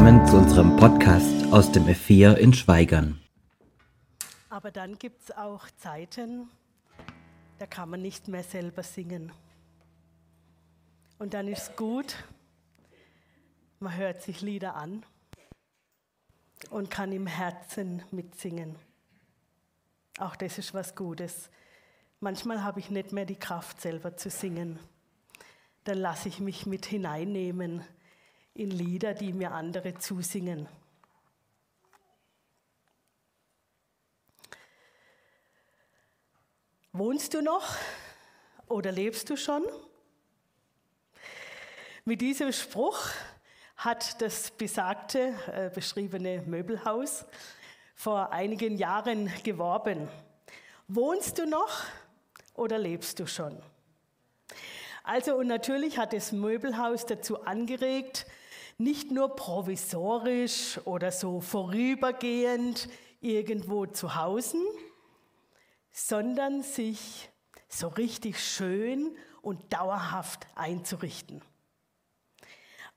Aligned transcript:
Willkommen 0.00 0.26
zu 0.26 0.36
unserem 0.38 0.76
Podcast 0.76 1.52
aus 1.52 1.72
dem 1.72 1.84
F4 1.84 2.32
in 2.32 2.54
Schweigern. 2.54 3.20
Aber 4.48 4.70
dann 4.70 4.98
gibt 4.98 5.20
es 5.20 5.30
auch 5.36 5.66
Zeiten, 5.76 6.48
da 7.58 7.66
kann 7.66 7.90
man 7.90 8.00
nicht 8.00 8.26
mehr 8.26 8.42
selber 8.42 8.82
singen. 8.82 9.30
Und 11.18 11.34
dann 11.34 11.48
ist 11.48 11.76
gut, 11.76 12.16
man 13.78 13.94
hört 13.94 14.22
sich 14.22 14.40
Lieder 14.40 14.74
an 14.74 15.04
und 16.70 16.90
kann 16.90 17.12
im 17.12 17.26
Herzen 17.26 18.02
mitsingen. 18.10 18.76
Auch 20.18 20.34
das 20.34 20.56
ist 20.56 20.72
was 20.72 20.96
Gutes. 20.96 21.50
Manchmal 22.20 22.64
habe 22.64 22.80
ich 22.80 22.88
nicht 22.88 23.12
mehr 23.12 23.26
die 23.26 23.38
Kraft, 23.38 23.82
selber 23.82 24.16
zu 24.16 24.30
singen. 24.30 24.78
Dann 25.84 25.98
lasse 25.98 26.30
ich 26.30 26.40
mich 26.40 26.64
mit 26.64 26.86
hineinnehmen 26.86 27.84
in 28.60 28.70
Lieder, 28.70 29.14
die 29.14 29.32
mir 29.32 29.52
andere 29.52 29.96
zusingen. 29.96 30.68
Wohnst 36.92 37.32
du 37.32 37.40
noch 37.40 37.74
oder 38.68 38.92
lebst 38.92 39.30
du 39.30 39.38
schon? 39.38 39.64
Mit 42.04 42.20
diesem 42.20 42.52
Spruch 42.52 42.98
hat 43.78 44.20
das 44.20 44.50
besagte, 44.50 45.34
äh, 45.50 45.70
beschriebene 45.70 46.42
Möbelhaus 46.42 47.24
vor 47.94 48.30
einigen 48.30 48.76
Jahren 48.76 49.32
geworben. 49.42 50.06
Wohnst 50.86 51.38
du 51.38 51.46
noch 51.46 51.84
oder 52.52 52.76
lebst 52.76 53.20
du 53.20 53.26
schon? 53.26 53.58
Also 55.02 55.36
und 55.36 55.46
natürlich 55.46 55.96
hat 55.96 56.12
das 56.12 56.32
Möbelhaus 56.32 57.06
dazu 57.06 57.42
angeregt, 57.44 58.26
nicht 58.80 59.10
nur 59.10 59.36
provisorisch 59.36 60.80
oder 60.86 61.12
so 61.12 61.42
vorübergehend 61.42 62.88
irgendwo 63.20 63.84
zu 63.84 64.14
hausen, 64.14 64.64
sondern 65.92 66.62
sich 66.62 67.28
so 67.68 67.88
richtig 67.88 68.42
schön 68.42 69.14
und 69.42 69.70
dauerhaft 69.70 70.46
einzurichten. 70.54 71.42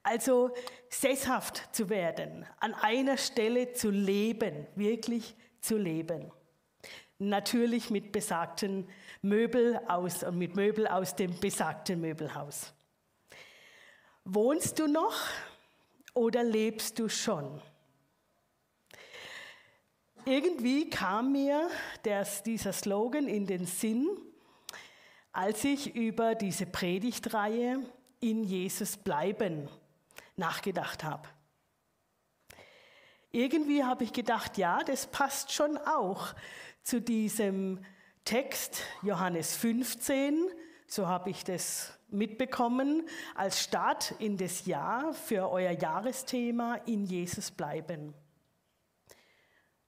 Also 0.03 0.51
sesshaft 0.89 1.75
zu 1.75 1.89
werden, 1.89 2.45
an 2.61 2.73
einer 2.75 3.17
Stelle 3.17 3.73
zu 3.73 3.89
leben, 3.89 4.65
wirklich 4.75 5.35
zu 5.59 5.77
leben. 5.77 6.31
Natürlich 7.19 7.89
mit 7.89 8.13
besagten 8.13 8.87
Möbel 9.21 9.81
aus, 9.89 10.25
mit 10.31 10.55
Möbel 10.55 10.87
aus 10.87 11.15
dem 11.15 11.37
besagten 11.41 11.99
Möbelhaus. 11.99 12.73
Wohnst 14.23 14.79
du 14.79 14.87
noch 14.87 15.13
oder 16.13 16.43
lebst 16.43 16.99
du 16.99 17.09
schon? 17.09 17.61
Irgendwie 20.25 20.89
kam 20.89 21.33
mir 21.33 21.69
das, 22.03 22.43
dieser 22.43 22.71
Slogan 22.71 23.27
in 23.27 23.45
den 23.45 23.65
Sinn, 23.65 24.07
als 25.33 25.63
ich 25.63 25.95
über 25.95 26.35
diese 26.35 26.65
Predigtreihe 26.65 27.83
in 28.21 28.43
Jesus 28.43 28.95
bleiben 28.95 29.67
nachgedacht 30.35 31.03
habe. 31.03 31.27
Irgendwie 33.31 33.83
habe 33.83 34.03
ich 34.03 34.13
gedacht, 34.13 34.57
ja, 34.57 34.83
das 34.83 35.07
passt 35.07 35.51
schon 35.51 35.77
auch 35.77 36.33
zu 36.83 37.01
diesem 37.01 37.83
Text 38.25 38.83
Johannes 39.01 39.55
15, 39.57 40.49
so 40.87 41.07
habe 41.07 41.31
ich 41.31 41.43
das 41.43 41.97
mitbekommen, 42.13 43.07
als 43.35 43.61
Start 43.61 44.11
in 44.19 44.37
das 44.37 44.65
Jahr 44.65 45.13
für 45.13 45.49
euer 45.49 45.71
Jahresthema 45.71 46.75
in 46.85 47.05
Jesus 47.05 47.51
bleiben. 47.51 48.13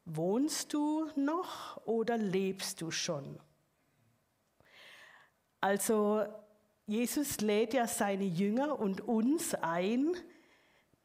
Wohnst 0.05 0.73
du 0.73 1.09
noch 1.15 1.77
oder 1.85 2.17
lebst 2.17 2.81
du 2.81 2.91
schon? 2.91 3.39
Also 5.61 6.25
Jesus 6.85 7.41
lädt 7.41 7.73
ja 7.73 7.87
seine 7.87 8.25
Jünger 8.25 8.79
und 8.79 9.01
uns 9.01 9.55
ein, 9.55 10.15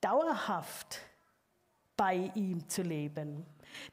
dauerhaft 0.03 1.01
bei 1.97 2.31
ihm 2.35 2.69
zu 2.69 2.83
leben, 2.83 3.47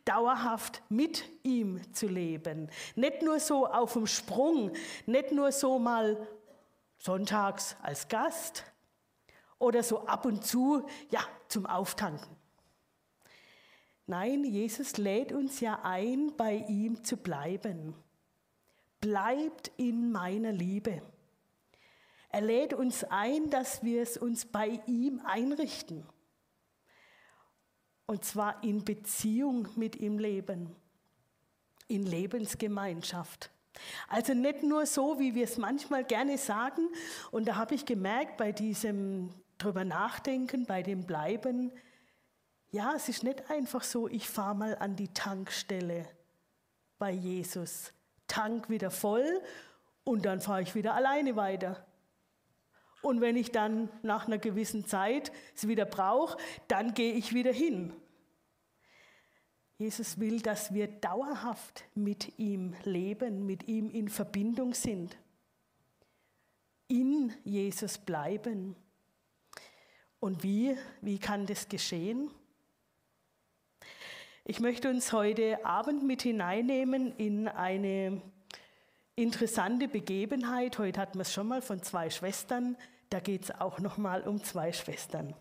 dauerhaft 0.04 0.82
mit 0.90 1.24
ihm 1.44 1.82
zu 1.94 2.08
leben. 2.08 2.70
Nicht 2.96 3.22
nur 3.22 3.40
so 3.40 3.66
auf 3.66 3.94
dem 3.94 4.08
Sprung, 4.08 4.72
nicht 5.06 5.32
nur 5.32 5.52
so 5.52 5.80
mal 5.80 6.18
sonntags 6.98 7.76
als 7.82 8.08
Gast 8.08 8.64
oder 9.60 9.84
so 9.84 10.06
ab 10.06 10.26
und 10.26 10.46
zu, 10.46 10.86
ja, 11.10 11.22
zum 11.48 11.66
Auftanken. 11.66 12.36
Nein, 14.06 14.46
Jesus 14.46 14.98
lädt 14.98 15.32
uns 15.32 15.60
ja 15.60 15.82
ein, 15.84 16.34
bei 16.38 16.66
ihm 16.70 17.04
zu 17.04 17.18
bleiben. 17.18 17.94
Bleibt 19.02 19.72
in 19.78 20.12
meiner 20.12 20.52
Liebe. 20.52 21.02
Er 22.30 22.42
lädt 22.42 22.74
uns 22.74 23.04
ein, 23.04 23.50
dass 23.50 23.84
wir 23.84 24.02
es 24.02 24.18
uns 24.18 24.46
bei 24.46 24.82
ihm 24.86 25.22
einrichten. 25.26 26.08
Und 28.06 28.24
zwar 28.24 28.64
in 28.64 28.86
Beziehung 28.86 29.68
mit 29.76 29.98
ihm 29.98 30.18
leben, 30.18 30.74
in 31.90 32.06
Lebensgemeinschaft. 32.06 33.52
Also 34.08 34.34
nicht 34.34 34.64
nur 34.64 34.86
so, 34.86 35.20
wie 35.20 35.36
wir 35.36 35.44
es 35.44 35.58
manchmal 35.58 36.04
gerne 36.04 36.38
sagen. 36.38 36.90
Und 37.32 37.48
da 37.48 37.56
habe 37.56 37.76
ich 37.76 37.86
gemerkt 37.86 38.38
bei 38.38 38.52
diesem 38.52 39.30
drüber 39.58 39.86
nachdenken, 39.86 40.66
bei 40.66 40.84
dem 40.84 41.06
Bleiben, 41.06 41.72
ja, 42.72 42.94
es 42.96 43.10
ist 43.10 43.24
nicht 43.24 43.50
einfach 43.50 43.84
so, 43.84 44.08
ich 44.08 44.28
fahre 44.28 44.56
mal 44.56 44.78
an 44.78 44.96
die 44.96 45.08
Tankstelle 45.08 46.06
bei 47.00 47.12
Jesus, 47.12 47.94
Tank 48.28 48.70
wieder 48.70 48.92
voll 48.92 49.42
und 50.04 50.26
dann 50.26 50.42
fahre 50.42 50.62
ich 50.62 50.76
wieder 50.76 50.94
alleine 50.94 51.36
weiter. 51.36 51.86
Und 53.02 53.22
wenn 53.22 53.38
ich 53.38 53.52
dann 53.52 53.90
nach 54.02 54.28
einer 54.28 54.38
gewissen 54.38 54.86
Zeit 54.86 55.32
es 55.56 55.68
wieder 55.68 55.86
brauche, 55.86 56.38
dann 56.68 56.94
gehe 56.94 57.14
ich 57.14 57.34
wieder 57.34 57.54
hin. 57.54 57.94
Jesus 59.78 60.20
will, 60.20 60.42
dass 60.42 60.74
wir 60.74 60.88
dauerhaft 60.88 61.84
mit 61.94 62.40
ihm 62.40 62.74
leben, 62.84 63.46
mit 63.46 63.68
ihm 63.68 63.92
in 63.92 64.10
Verbindung 64.10 64.74
sind, 64.74 65.16
in 66.88 67.32
Jesus 67.44 68.00
bleiben. 68.00 68.76
Und 70.20 70.42
wie, 70.42 70.76
wie 71.02 71.20
kann 71.20 71.46
das 71.46 71.70
geschehen? 71.70 72.32
Ich 74.46 74.60
möchte 74.60 74.90
uns 74.90 75.14
heute 75.14 75.64
Abend 75.64 76.02
mit 76.02 76.24
hineinnehmen 76.24 77.16
in 77.18 77.48
eine 77.48 78.20
interessante 79.16 79.88
Begebenheit. 79.88 80.80
Heute 80.80 81.00
hatten 81.00 81.20
wir 81.20 81.24
es 81.24 81.34
schon 81.34 81.48
mal 81.48 81.62
von 81.62 81.84
zwei 81.84 82.10
Schwestern. 82.10 82.78
Da 83.12 83.20
geht 83.20 83.44
es 83.44 83.52
auch 83.52 83.78
noch 83.80 83.98
mal 83.98 84.24
um 84.24 84.44
zwei 84.44 84.74
Schwestern. 84.74 85.36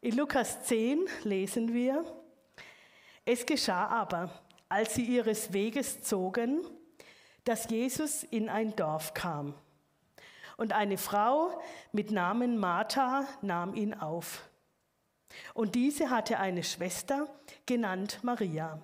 In 0.00 0.16
Lukas 0.16 0.64
10 0.64 1.04
lesen 1.24 1.74
wir: 1.74 2.04
Es 3.24 3.46
geschah 3.46 3.86
aber, 3.86 4.30
als 4.68 4.94
sie 4.94 5.04
ihres 5.04 5.52
Weges 5.52 6.02
zogen, 6.02 6.62
dass 7.44 7.68
Jesus 7.70 8.22
in 8.22 8.48
ein 8.48 8.74
Dorf 8.76 9.14
kam. 9.14 9.54
Und 10.56 10.72
eine 10.72 10.98
Frau 10.98 11.60
mit 11.92 12.10
Namen 12.10 12.58
Martha 12.58 13.26
nahm 13.42 13.74
ihn 13.74 13.94
auf. 13.94 14.48
Und 15.54 15.74
diese 15.74 16.10
hatte 16.10 16.38
eine 16.38 16.62
Schwester, 16.62 17.26
genannt 17.66 18.20
Maria 18.22 18.80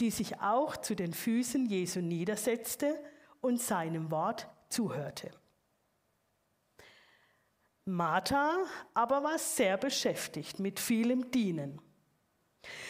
die 0.00 0.10
sich 0.10 0.40
auch 0.40 0.76
zu 0.76 0.94
den 0.94 1.12
Füßen 1.12 1.66
Jesu 1.66 2.00
niedersetzte 2.00 2.98
und 3.40 3.60
seinem 3.60 4.10
Wort 4.10 4.48
zuhörte. 4.68 5.30
Martha 7.84 8.56
aber 8.94 9.22
war 9.22 9.38
sehr 9.38 9.76
beschäftigt 9.76 10.58
mit 10.58 10.80
vielem 10.80 11.30
Dienen. 11.30 11.80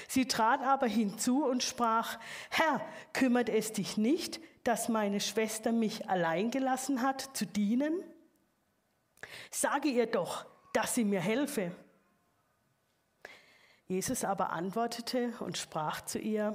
Sie 0.09 0.27
trat 0.27 0.63
aber 0.63 0.87
hinzu 0.87 1.45
und 1.45 1.63
sprach, 1.63 2.19
Herr, 2.51 2.81
kümmert 3.13 3.49
es 3.49 3.73
dich 3.73 3.97
nicht, 3.97 4.41
dass 4.65 4.89
meine 4.89 5.21
Schwester 5.21 5.73
mich 5.73 6.09
allein 6.09 6.51
gelassen 6.51 7.03
hat 7.03 7.37
zu 7.37 7.47
dienen? 7.47 7.93
Sage 9.51 9.89
ihr 9.89 10.07
doch, 10.07 10.47
dass 10.73 10.95
sie 10.95 11.05
mir 11.05 11.21
helfe. 11.21 11.73
Jesus 13.87 14.25
aber 14.25 14.51
antwortete 14.51 15.35
und 15.41 15.59
sprach 15.59 16.01
zu 16.03 16.19
ihr, 16.19 16.55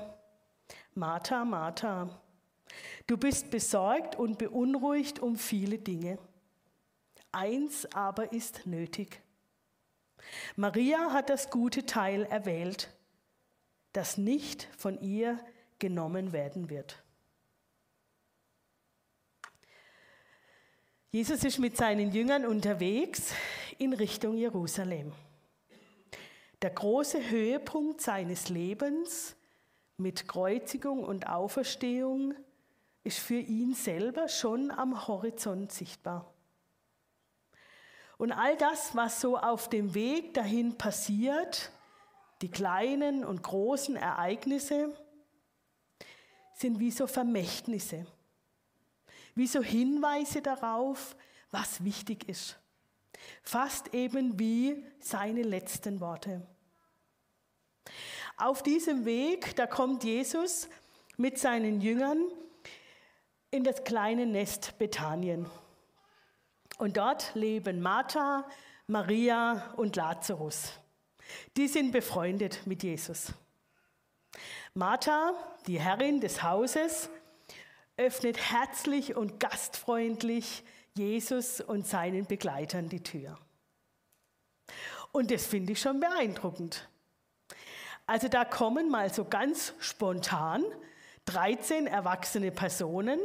Martha, 0.95 1.45
Martha, 1.45 2.09
du 3.07 3.17
bist 3.17 3.51
besorgt 3.51 4.15
und 4.15 4.37
beunruhigt 4.37 5.19
um 5.19 5.37
viele 5.37 5.77
Dinge. 5.77 6.17
Eins 7.31 7.85
aber 7.93 8.33
ist 8.33 8.65
nötig. 8.65 9.21
Maria 10.55 11.11
hat 11.13 11.29
das 11.29 11.49
gute 11.49 11.85
Teil 11.85 12.23
erwählt, 12.25 12.89
das 13.93 14.17
nicht 14.17 14.67
von 14.77 14.99
ihr 15.01 15.39
genommen 15.79 16.31
werden 16.33 16.69
wird. 16.69 17.03
Jesus 21.11 21.43
ist 21.43 21.57
mit 21.57 21.75
seinen 21.75 22.11
Jüngern 22.11 22.45
unterwegs 22.45 23.33
in 23.79 23.93
Richtung 23.93 24.37
Jerusalem. 24.37 25.11
Der 26.61 26.69
große 26.69 27.29
Höhepunkt 27.29 28.01
seines 28.01 28.49
Lebens 28.49 29.35
mit 29.97 30.27
Kreuzigung 30.27 31.03
und 31.03 31.27
Auferstehung 31.27 32.35
ist 33.03 33.17
für 33.17 33.39
ihn 33.39 33.73
selber 33.73 34.27
schon 34.27 34.69
am 34.69 35.07
Horizont 35.07 35.71
sichtbar. 35.71 36.31
Und 38.17 38.31
all 38.31 38.57
das, 38.57 38.95
was 38.95 39.21
so 39.21 39.37
auf 39.37 39.69
dem 39.69 39.95
Weg 39.95 40.33
dahin 40.33 40.77
passiert, 40.77 41.71
die 42.41 42.49
kleinen 42.49 43.23
und 43.25 43.43
großen 43.43 43.95
Ereignisse, 43.95 44.95
sind 46.53 46.79
wie 46.79 46.91
so 46.91 47.07
Vermächtnisse, 47.07 48.05
wie 49.33 49.47
so 49.47 49.61
Hinweise 49.61 50.41
darauf, 50.41 51.15
was 51.51 51.83
wichtig 51.83 52.27
ist. 52.27 52.59
Fast 53.43 53.93
eben 53.93 54.37
wie 54.39 54.83
seine 54.99 55.43
letzten 55.43 56.01
Worte. 56.01 56.45
Auf 58.37 58.63
diesem 58.63 59.05
Weg, 59.05 59.55
da 59.55 59.67
kommt 59.67 60.03
Jesus 60.03 60.69
mit 61.17 61.37
seinen 61.37 61.81
Jüngern 61.81 62.25
in 63.51 63.63
das 63.63 63.83
kleine 63.83 64.25
Nest 64.25 64.77
Bethanien. 64.77 65.49
Und 66.77 66.97
dort 66.97 67.35
leben 67.35 67.81
Martha, 67.81 68.47
Maria 68.87 69.73
und 69.75 69.95
Lazarus. 69.95 70.78
Die 71.57 71.67
sind 71.67 71.91
befreundet 71.91 72.65
mit 72.65 72.83
Jesus. 72.83 73.33
Martha, 74.73 75.33
die 75.67 75.79
Herrin 75.79 76.21
des 76.21 76.43
Hauses, 76.43 77.09
öffnet 77.97 78.37
herzlich 78.51 79.15
und 79.15 79.39
gastfreundlich 79.39 80.63
Jesus 80.93 81.61
und 81.61 81.87
seinen 81.87 82.25
Begleitern 82.25 82.89
die 82.89 83.03
Tür. 83.03 83.37
Und 85.11 85.31
das 85.31 85.45
finde 85.45 85.73
ich 85.73 85.81
schon 85.81 85.99
beeindruckend. 85.99 86.87
Also 88.05 88.27
da 88.27 88.45
kommen 88.45 88.89
mal 88.89 89.13
so 89.13 89.25
ganz 89.25 89.73
spontan 89.79 90.63
13 91.25 91.87
erwachsene 91.87 92.51
Personen, 92.51 93.19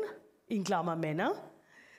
in 0.47 0.65
Klammer 0.65 0.97
Männer, 0.97 1.33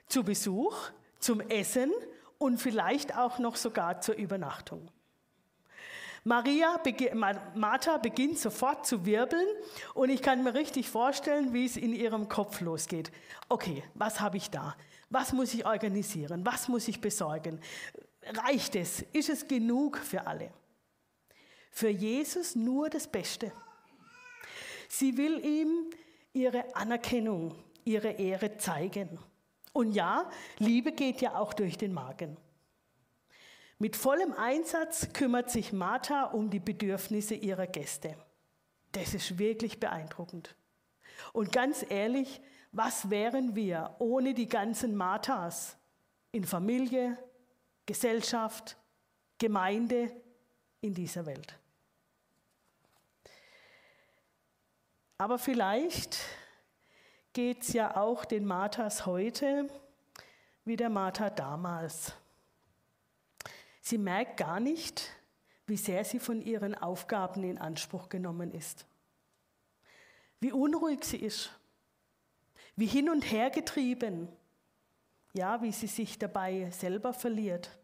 zu 0.08 0.24
Besuch, 0.24 0.92
zum 1.20 1.42
Essen 1.42 1.92
und 2.38 2.60
vielleicht 2.60 3.18
auch 3.18 3.40
noch 3.40 3.56
sogar 3.56 4.02
zur 4.02 4.16
Übernachtung. 4.16 4.92
Maria, 6.28 6.82
Martha 7.54 7.98
beginnt 7.98 8.40
sofort 8.40 8.88
zu 8.88 9.06
wirbeln 9.06 9.46
und 9.94 10.10
ich 10.10 10.24
kann 10.24 10.44
mir 10.44 10.56
richtig 10.56 10.90
vorstellen, 10.90 11.54
wie 11.54 11.66
es 11.66 11.78
in 11.78 11.94
ihrem 11.94 12.28
Kopf 12.28 12.62
losgeht. 12.62 13.12
Okay, 13.48 13.84
was 13.94 14.20
habe 14.20 14.38
ich 14.38 14.50
da? 14.50 14.76
Was 15.12 15.34
muss 15.34 15.54
ich 15.54 15.68
organisieren? 15.68 16.44
Was 16.44 16.68
muss 16.68 16.88
ich 16.88 17.00
besorgen? 17.00 17.60
Reicht 18.24 18.76
es? 18.76 19.04
Ist 19.14 19.30
es 19.30 19.48
genug 19.48 20.00
für 20.00 20.26
alle? 20.26 20.52
Für 21.70 21.90
Jesus 21.90 22.56
nur 22.56 22.90
das 22.90 23.06
Beste. 23.06 23.52
Sie 24.90 25.18
will 25.18 25.46
ihm 25.46 25.92
ihre 26.34 26.76
Anerkennung, 26.76 27.54
ihre 27.84 28.10
Ehre 28.10 28.58
zeigen. 28.58 29.20
Und 29.74 29.92
ja, 29.92 30.28
Liebe 30.58 30.92
geht 30.92 31.22
ja 31.22 31.36
auch 31.36 31.54
durch 31.54 31.78
den 31.78 31.94
Magen. 31.94 32.36
Mit 33.86 33.96
vollem 33.96 34.34
Einsatz 34.34 35.14
kümmert 35.14 35.52
sich 35.52 35.72
Martha 35.72 36.24
um 36.24 36.50
die 36.50 36.60
Bedürfnisse 36.60 37.36
ihrer 37.36 37.68
Gäste. 37.68 38.18
Das 38.94 39.14
ist 39.14 39.38
wirklich 39.38 39.80
beeindruckend. 39.80 40.56
Und 41.34 41.52
ganz 41.52 41.86
ehrlich, 41.88 42.42
was 42.72 43.12
wären 43.12 43.54
wir 43.54 43.96
ohne 44.00 44.34
die 44.34 44.48
ganzen 44.48 44.96
Marthas 44.96 45.78
in 46.32 46.46
Familie, 46.46 47.16
Gesellschaft, 47.86 48.76
Gemeinde 49.38 50.12
in 50.82 50.96
dieser 50.96 51.28
Welt? 51.28 51.54
Aber 55.20 55.38
vielleicht 55.38 56.18
geht 57.34 57.62
es 57.62 57.74
ja 57.74 57.96
auch 57.96 58.26
den 58.26 58.46
Marthas 58.46 59.06
heute 59.06 59.70
wie 60.64 60.76
der 60.76 60.90
Martha 60.90 61.30
damals. 61.30 62.14
Sie 63.88 64.00
merkt 64.00 64.38
gar 64.38 64.60
nicht, 64.60 65.12
wie 65.68 65.78
sehr 65.78 66.04
sie 66.04 66.18
von 66.18 66.42
ihren 66.42 66.74
Aufgaben 66.74 67.44
in 67.44 67.60
Anspruch 67.60 68.10
genommen 68.10 68.52
ist. 68.52 68.88
Wie 70.40 70.52
unruhig 70.52 71.04
sie 71.04 71.18
ist. 71.18 71.52
Wie 72.76 72.88
hin 72.88 73.12
und 73.12 73.22
her 73.22 73.52
getrieben. 73.52 74.28
Ja, 75.34 75.62
wie 75.62 75.72
sie 75.72 75.86
sich 75.86 76.18
dabei 76.18 76.72
selber 76.72 77.14
verliert. 77.14 77.78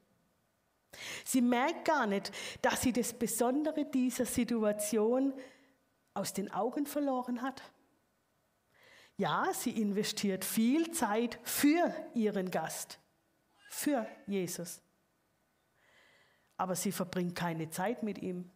Sie 1.24 1.42
merkt 1.42 1.86
gar 1.86 2.07
nicht, 2.07 2.31
dass 2.63 2.81
sie 2.81 2.94
das 2.94 3.13
Besondere 3.13 3.86
dieser 3.86 4.25
Situation 4.25 5.36
aus 6.15 6.33
den 6.33 6.51
Augen 6.51 6.88
verloren 6.88 7.44
hat. 7.44 7.62
Ja, 9.18 9.53
sie 9.53 9.80
investiert 9.80 10.45
viel 10.45 10.89
Zeit 10.89 11.39
für 11.44 11.94
ihren 12.15 12.50
Gast, 12.50 12.98
für 13.69 14.07
Jesus 14.25 14.81
aber 16.62 16.75
sie 16.75 16.92
verbringt 16.92 17.36
keine 17.36 17.72
Zeit 17.72 18.04
mit 18.04 18.19
ihm. 18.19 18.48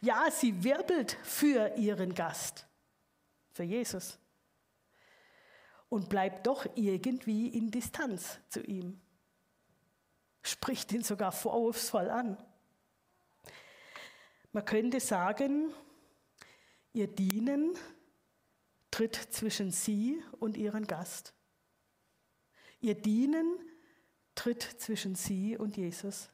Ja, 0.00 0.28
sie 0.28 0.64
wirbelt 0.64 1.16
für 1.22 1.76
ihren 1.76 2.14
Gast, 2.14 2.66
für 3.52 3.62
Jesus, 3.62 4.18
und 5.88 6.08
bleibt 6.08 6.48
doch 6.48 6.66
irgendwie 6.74 7.46
in 7.46 7.70
Distanz 7.70 8.40
zu 8.48 8.60
ihm, 8.60 9.00
spricht 10.42 10.90
ihn 10.90 11.04
sogar 11.04 11.30
vorwurfsvoll 11.30 12.10
an. 12.10 12.36
Man 14.50 14.64
könnte 14.64 14.98
sagen, 14.98 15.72
ihr 16.92 17.06
Dienen 17.06 17.78
tritt 18.90 19.14
zwischen 19.14 19.70
sie 19.70 20.20
und 20.40 20.56
ihren 20.56 20.88
Gast. 20.88 21.34
Ihr 22.80 22.96
Dienen 22.96 23.60
tritt 24.34 24.62
zwischen 24.62 25.14
sie 25.14 25.56
und 25.56 25.76
Jesus. 25.76 26.30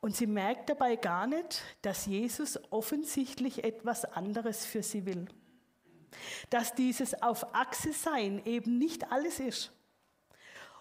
Und 0.00 0.16
sie 0.16 0.26
merkt 0.26 0.70
dabei 0.70 0.96
gar 0.96 1.26
nicht, 1.26 1.62
dass 1.82 2.06
Jesus 2.06 2.58
offensichtlich 2.70 3.64
etwas 3.64 4.04
anderes 4.04 4.64
für 4.64 4.82
sie 4.82 5.04
will. 5.04 5.26
Dass 6.48 6.74
dieses 6.74 7.22
auf 7.22 7.54
Achse 7.54 7.92
sein 7.92 8.44
eben 8.44 8.78
nicht 8.78 9.12
alles 9.12 9.40
ist. 9.40 9.72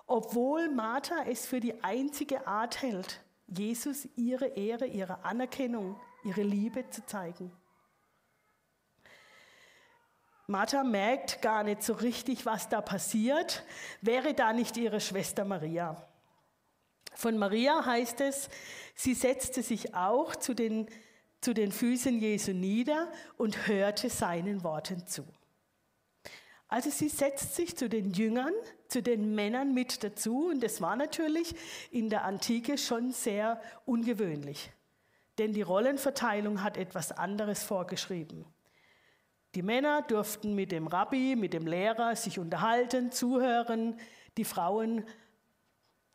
Obwohl 0.08 0.70
Martha 0.70 1.26
es 1.28 1.46
für 1.46 1.60
die 1.60 1.84
einzige 1.84 2.48
Art 2.48 2.82
hält, 2.82 3.22
Jesus 3.46 4.08
ihre 4.16 4.48
Ehre, 4.48 4.88
ihre 4.88 5.24
Anerkennung, 5.24 6.00
ihre 6.24 6.44
Liebe 6.44 6.90
zu 6.90 7.06
zeigen. 7.06 7.52
Martha 10.48 10.84
merkt 10.84 11.44
gar 11.44 11.64
nicht 11.64 11.84
so 11.84 11.94
richtig, 11.94 12.46
was 12.46 12.70
da 12.70 12.82
passiert, 12.82 13.64
wäre 14.02 14.34
da 14.34 14.52
nicht 14.52 14.78
ihre 14.78 15.00
Schwester 15.00 15.46
Maria. 15.46 16.09
Von 17.20 17.38
Maria 17.38 17.86
heißt 17.86 18.22
es, 18.22 18.48
sie 18.96 19.14
setzte 19.14 19.62
sich 19.62 19.94
auch 19.94 20.38
zu 20.38 20.54
den, 20.54 20.88
zu 21.42 21.54
den 21.54 21.74
Füßen 21.74 22.18
Jesu 22.18 22.54
nieder 22.54 23.12
und 23.36 23.68
hörte 23.68 24.10
seinen 24.10 24.64
Worten 24.64 25.06
zu. 25.06 25.26
Also 26.70 26.90
sie 26.90 27.10
setzt 27.10 27.58
sich 27.58 27.76
zu 27.76 27.90
den 27.90 28.12
Jüngern, 28.12 28.54
zu 28.88 29.04
den 29.04 29.36
Männern 29.36 29.74
mit 29.74 30.02
dazu 30.02 30.48
und 30.48 30.64
das 30.64 30.80
war 30.80 30.96
natürlich 30.96 31.56
in 31.92 32.10
der 32.10 32.24
Antike 32.24 32.78
schon 32.78 33.12
sehr 33.12 33.62
ungewöhnlich, 33.86 34.72
denn 35.40 35.52
die 35.52 35.62
Rollenverteilung 35.62 36.64
hat 36.64 36.78
etwas 36.78 37.12
anderes 37.12 37.64
vorgeschrieben. 37.64 38.46
Die 39.56 39.62
Männer 39.62 40.04
durften 40.04 40.56
mit 40.56 40.72
dem 40.72 40.88
Rabbi, 40.88 41.36
mit 41.36 41.52
dem 41.52 41.68
Lehrer 41.68 42.16
sich 42.16 42.40
unterhalten, 42.40 43.12
zuhören, 43.12 44.00
die 44.38 44.46
Frauen 44.46 45.04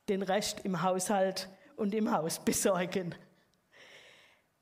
den 0.08 0.22
Rest 0.22 0.60
im 0.64 0.82
Haushalt 0.82 1.48
und 1.76 1.94
im 1.94 2.10
Haus 2.10 2.44
besorgen. 2.44 3.14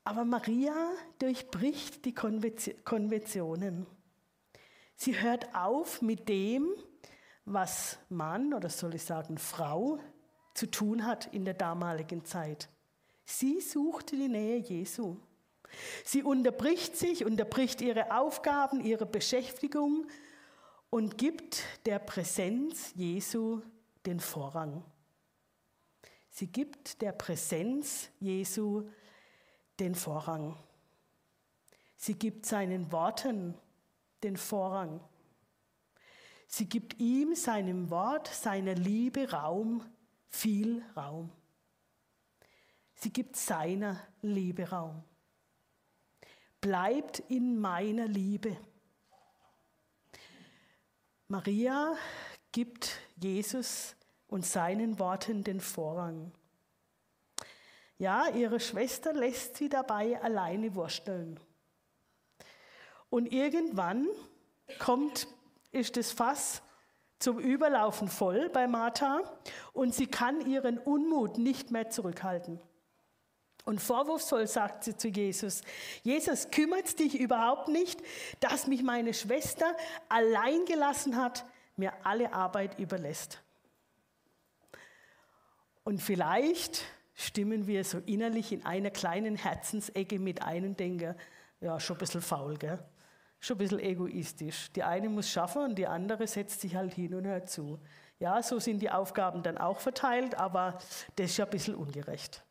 Aber 0.03 0.25
Maria 0.25 0.73
durchbricht 1.19 2.03
die 2.05 2.13
Konventionen. 2.13 3.85
Sie 4.95 5.21
hört 5.21 5.55
auf 5.55 6.01
mit 6.01 6.27
dem, 6.27 6.67
was 7.45 7.97
Mann 8.09 8.53
oder 8.53 8.69
soll 8.69 8.95
ich 8.95 9.03
sagen 9.03 9.37
Frau 9.37 9.99
zu 10.53 10.69
tun 10.69 11.05
hat 11.05 11.33
in 11.33 11.45
der 11.45 11.55
damaligen 11.55 12.25
Zeit. 12.25 12.69
Sie 13.25 13.61
suchte 13.61 14.15
die 14.15 14.27
Nähe 14.27 14.57
Jesu. 14.57 15.17
Sie 16.03 16.21
unterbricht 16.21 16.95
sich, 16.95 17.25
unterbricht 17.25 17.81
ihre 17.81 18.15
Aufgaben, 18.15 18.81
ihre 18.81 19.05
Beschäftigung 19.05 20.05
und 20.89 21.17
gibt 21.17 21.63
der 21.85 21.99
Präsenz 21.99 22.93
Jesu 22.95 23.61
den 24.05 24.19
Vorrang. 24.19 24.83
Sie 26.35 26.47
gibt 26.47 27.03
der 27.03 27.11
Präsenz 27.11 28.09
Jesu 28.19 28.89
den 29.79 29.93
Vorrang. 29.93 30.57
Sie 31.95 32.15
gibt 32.15 32.47
seinen 32.47 32.91
Worten 32.91 33.53
den 34.23 34.35
Vorrang. 34.35 34.99
Sie 36.47 36.67
gibt 36.67 36.99
ihm, 36.99 37.35
seinem 37.35 37.91
Wort, 37.91 38.27
seiner 38.27 38.73
Liebe 38.73 39.29
Raum, 39.29 39.85
viel 40.27 40.83
Raum. 40.97 41.31
Sie 42.95 43.13
gibt 43.13 43.35
seiner 43.35 44.01
Liebe 44.23 44.67
Raum. 44.69 45.03
Bleibt 46.61 47.19
in 47.29 47.59
meiner 47.59 48.07
Liebe. 48.07 48.57
Maria 51.27 51.95
gibt 52.51 52.89
Jesus 53.17 53.95
und 54.33 54.43
seinen 54.43 54.97
Worten 54.97 55.43
den 55.43 55.59
Vorrang. 55.59 56.31
Ja, 57.99 58.29
ihre 58.29 58.59
Schwester 58.59 59.13
lässt 59.13 59.57
sie 59.57 59.69
dabei 59.69 60.19
alleine 60.23 60.73
wursteln. 60.73 61.39
Und 63.11 63.31
irgendwann 63.31 64.07
kommt, 64.79 65.27
ist 65.71 65.97
das 65.97 66.11
Fass 66.11 66.63
zum 67.19 67.37
Überlaufen 67.37 68.07
voll 68.07 68.49
bei 68.49 68.67
Martha 68.67 69.21
und 69.71 69.93
sie 69.93 70.07
kann 70.07 70.43
ihren 70.49 70.79
Unmut 70.79 71.37
nicht 71.37 71.69
mehr 71.69 71.91
zurückhalten. 71.91 72.59
Und 73.65 73.81
vorwurfsvoll 73.81 74.47
sagt 74.47 74.83
sie 74.83 74.97
zu 74.97 75.09
Jesus, 75.09 75.61
Jesus, 76.01 76.49
kümmert 76.49 76.97
dich 76.97 77.19
überhaupt 77.19 77.67
nicht, 77.67 78.01
dass 78.39 78.65
mich 78.65 78.81
meine 78.81 79.13
Schwester 79.13 79.77
allein 80.09 80.65
gelassen 80.65 81.17
hat, 81.17 81.45
mir 81.75 81.93
alle 82.03 82.33
Arbeit 82.33 82.79
überlässt. 82.79 83.42
Und 85.83 86.01
vielleicht 86.01 86.83
stimmen 87.13 87.67
wir 87.67 87.83
so 87.83 87.99
innerlich 87.99 88.51
in 88.51 88.65
einer 88.65 88.89
kleinen 88.89 89.35
Herzensecke 89.35 90.19
mit 90.19 90.41
ein 90.41 90.65
und 90.65 90.79
denken, 90.79 91.15
ja, 91.61 91.79
schon 91.79 91.97
ein 91.97 91.99
bisschen 91.99 92.21
faul, 92.21 92.57
gell? 92.57 92.79
schon 93.43 93.55
ein 93.55 93.59
bisschen 93.59 93.79
egoistisch. 93.79 94.71
Die 94.71 94.83
eine 94.83 95.09
muss 95.09 95.29
schaffen 95.29 95.63
und 95.63 95.75
die 95.75 95.85
andere 95.85 96.27
setzt 96.27 96.61
sich 96.61 96.75
halt 96.75 96.93
hin 96.93 97.13
und 97.13 97.25
hört 97.25 97.49
zu. 97.49 97.79
Ja, 98.19 98.41
so 98.41 98.59
sind 98.59 98.79
die 98.79 98.89
Aufgaben 98.89 99.43
dann 99.43 99.57
auch 99.57 99.81
verteilt, 99.81 100.35
aber 100.35 100.77
das 101.17 101.31
ist 101.31 101.37
ja 101.37 101.45
ein 101.45 101.51
bisschen 101.51 101.75
ungerecht. 101.75 102.43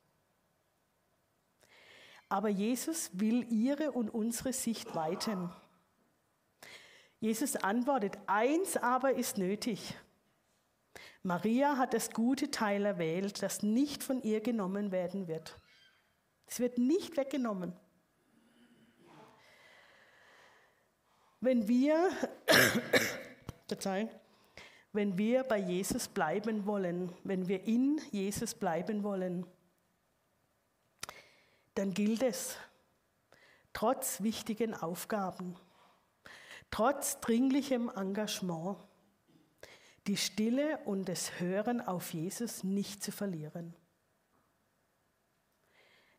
Aber 2.28 2.50
Jesus 2.50 3.10
will 3.14 3.46
ihre 3.50 3.92
und 3.92 4.10
unsere 4.10 4.52
Sicht 4.52 4.94
weiten. 4.94 5.50
Jesus 7.20 7.56
antwortet, 7.56 8.18
eins 8.26 8.76
aber 8.76 9.14
ist 9.14 9.38
nötig. 9.38 9.94
Maria 11.24 11.76
hat 11.76 11.94
das 11.94 12.10
gute 12.10 12.50
Teil 12.50 12.84
erwählt, 12.84 13.42
das 13.42 13.62
nicht 13.62 14.02
von 14.02 14.22
ihr 14.22 14.40
genommen 14.40 14.90
werden 14.90 15.28
wird. 15.28 15.60
Es 16.46 16.58
wird 16.58 16.78
nicht 16.78 17.16
weggenommen. 17.16 17.72
Wenn 21.40 21.68
wir, 21.68 22.10
wenn 24.92 25.16
wir 25.18 25.44
bei 25.44 25.58
Jesus 25.58 26.08
bleiben 26.08 26.66
wollen, 26.66 27.12
wenn 27.24 27.48
wir 27.48 27.66
in 27.66 28.00
Jesus 28.10 28.54
bleiben 28.54 29.02
wollen, 29.02 29.46
dann 31.74 31.94
gilt 31.94 32.22
es, 32.22 32.56
trotz 33.72 34.22
wichtigen 34.22 34.74
Aufgaben, 34.74 35.56
trotz 36.70 37.20
dringlichem 37.20 37.90
Engagement, 37.94 38.76
die 40.06 40.16
Stille 40.16 40.78
und 40.84 41.08
das 41.08 41.40
Hören 41.40 41.80
auf 41.80 42.12
Jesus 42.12 42.64
nicht 42.64 43.02
zu 43.02 43.12
verlieren. 43.12 43.74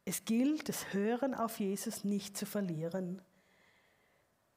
Es 0.05 0.25
gilt, 0.25 0.69
das 0.69 0.93
Hören 0.93 1.33
auf 1.33 1.59
Jesus 1.59 2.03
nicht 2.03 2.37
zu 2.37 2.45
verlieren. 2.45 3.21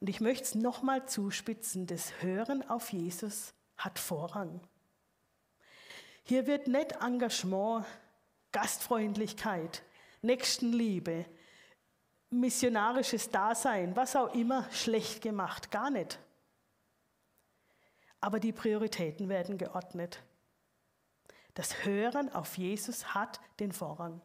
Und 0.00 0.08
ich 0.08 0.20
möchte 0.20 0.44
es 0.44 0.54
nochmal 0.54 1.08
zuspitzen, 1.08 1.86
das 1.86 2.20
Hören 2.20 2.68
auf 2.68 2.92
Jesus 2.92 3.54
hat 3.76 3.98
Vorrang. 3.98 4.60
Hier 6.22 6.46
wird 6.46 6.66
nicht 6.66 6.92
Engagement, 7.00 7.84
Gastfreundlichkeit, 8.52 9.82
Nächstenliebe, 10.22 11.24
missionarisches 12.30 13.30
Dasein, 13.30 13.94
was 13.94 14.16
auch 14.16 14.34
immer, 14.34 14.70
schlecht 14.72 15.22
gemacht, 15.22 15.70
gar 15.70 15.90
nicht. 15.90 16.18
Aber 18.20 18.40
die 18.40 18.52
Prioritäten 18.52 19.28
werden 19.28 19.58
geordnet. 19.58 20.22
Das 21.54 21.84
Hören 21.84 22.32
auf 22.32 22.58
Jesus 22.58 23.14
hat 23.14 23.40
den 23.60 23.72
Vorrang. 23.72 24.20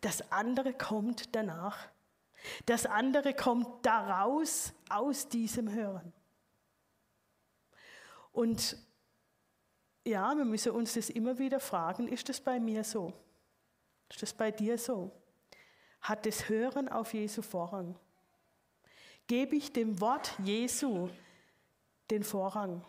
Das 0.00 0.32
andere 0.32 0.72
kommt 0.72 1.34
danach. 1.34 1.88
Das 2.66 2.86
andere 2.86 3.34
kommt 3.34 3.86
daraus, 3.86 4.72
aus 4.88 5.28
diesem 5.28 5.72
Hören. 5.72 6.12
Und 8.32 8.76
ja, 10.04 10.34
wir 10.34 10.44
müssen 10.44 10.72
uns 10.72 10.94
das 10.94 11.08
immer 11.08 11.38
wieder 11.38 11.60
fragen, 11.60 12.08
ist 12.08 12.28
das 12.28 12.40
bei 12.40 12.60
mir 12.60 12.84
so? 12.84 13.12
Ist 14.10 14.22
das 14.22 14.34
bei 14.34 14.50
dir 14.50 14.76
so? 14.76 15.10
Hat 16.00 16.26
das 16.26 16.48
Hören 16.48 16.88
auf 16.88 17.14
Jesu 17.14 17.40
Vorrang? 17.40 17.98
Gebe 19.26 19.56
ich 19.56 19.72
dem 19.72 20.00
Wort 20.00 20.34
Jesu 20.44 21.08
den 22.10 22.22
Vorrang? 22.22 22.84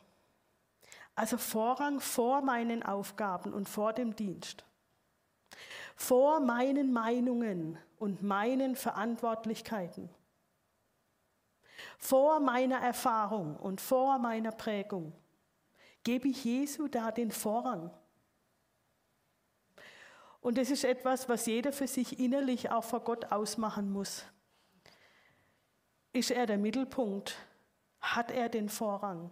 Also 1.16 1.38
Vorrang 1.38 2.00
vor 2.00 2.42
meinen 2.42 2.84
Aufgaben 2.84 3.54
und 3.54 3.70
vor 3.70 3.94
dem 3.94 4.16
Dienst 4.16 4.66
vor 5.96 6.42
meinen 6.42 6.92
Meinungen 6.92 7.78
und 7.98 8.22
meinen 8.22 8.76
Verantwortlichkeiten, 8.76 10.10
vor 11.98 12.40
meiner 12.40 12.78
Erfahrung 12.78 13.56
und 13.56 13.80
vor 13.80 14.20
meiner 14.20 14.52
Prägung, 14.52 15.14
gebe 16.04 16.28
ich 16.28 16.44
Jesu 16.44 16.88
da 16.88 17.12
den 17.12 17.32
Vorrang. 17.32 17.92
Und 20.42 20.58
das 20.60 20.70
ist 20.70 20.84
etwas, 20.84 21.28
was 21.28 21.48
jeder 21.48 21.72
für 21.72 21.88
sich 21.88 22.20
innerlich 22.20 22.70
auch 22.70 22.84
vor 22.84 23.00
Gott 23.00 23.32
ausmachen 23.32 23.92
muss. 23.92 24.26
Ist 26.14 26.30
er 26.30 26.46
der 26.46 26.58
Mittelpunkt? 26.58 27.36
Hat 28.14 28.32
er 28.32 28.50
den 28.50 28.70
Vorrang? 28.70 29.32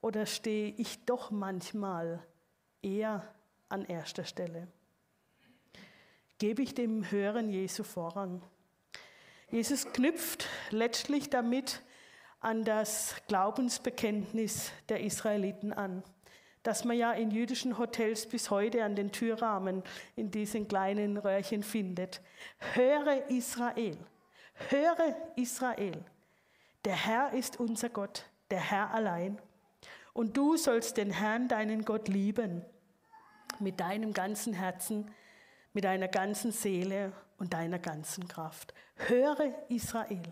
Oder 0.00 0.26
stehe 0.26 0.70
ich 0.76 1.04
doch 1.04 1.30
manchmal 1.30 2.24
eher 2.82 3.34
an 3.68 3.84
erster 3.84 4.24
Stelle? 4.24 4.68
gebe 6.40 6.62
ich 6.62 6.74
dem 6.74 7.10
Hören 7.10 7.50
Jesu 7.50 7.84
Vorrang. 7.84 8.42
Jesus 9.50 9.92
knüpft 9.92 10.48
letztlich 10.70 11.28
damit 11.28 11.82
an 12.40 12.64
das 12.64 13.14
Glaubensbekenntnis 13.28 14.72
der 14.88 15.00
Israeliten 15.00 15.74
an, 15.74 16.02
das 16.62 16.84
man 16.84 16.96
ja 16.96 17.12
in 17.12 17.30
jüdischen 17.30 17.76
Hotels 17.76 18.26
bis 18.26 18.48
heute 18.48 18.84
an 18.84 18.96
den 18.96 19.12
Türrahmen 19.12 19.82
in 20.16 20.30
diesen 20.30 20.66
kleinen 20.66 21.18
Röhrchen 21.18 21.62
findet. 21.62 22.22
Höre 22.72 23.28
Israel, 23.28 23.98
höre 24.70 25.14
Israel, 25.36 26.02
der 26.84 26.94
Herr 26.94 27.32
ist 27.32 27.60
unser 27.60 27.88
Gott, 27.88 28.24
der 28.50 28.60
Herr 28.60 28.92
allein. 28.92 29.40
Und 30.12 30.36
du 30.36 30.56
sollst 30.56 30.96
den 30.96 31.10
Herrn, 31.10 31.48
deinen 31.48 31.84
Gott, 31.84 32.08
lieben 32.08 32.64
mit 33.58 33.80
deinem 33.80 34.12
ganzen 34.12 34.52
Herzen, 34.52 35.10
mit 35.72 35.84
deiner 35.84 36.08
ganzen 36.08 36.52
Seele 36.52 37.12
und 37.38 37.52
deiner 37.52 37.78
ganzen 37.78 38.26
Kraft. 38.26 38.74
Höre 38.96 39.54
Israel. 39.68 40.22